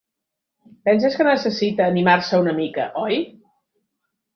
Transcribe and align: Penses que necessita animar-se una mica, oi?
Penses 0.89 1.19
que 1.21 1.27
necessita 1.29 1.89
animar-se 1.93 2.43
una 2.49 2.59
mica, 2.65 2.91
oi? 3.07 3.25